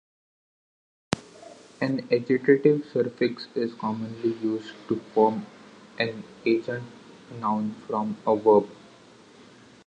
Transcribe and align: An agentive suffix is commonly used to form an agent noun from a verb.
An 1.79 2.01
agentive 2.09 2.91
suffix 2.91 3.45
is 3.53 3.75
commonly 3.75 4.33
used 4.39 4.73
to 4.87 4.95
form 5.13 5.45
an 5.99 6.23
agent 6.43 6.85
noun 7.39 7.75
from 7.87 8.17
a 8.25 8.35
verb. 8.35 8.67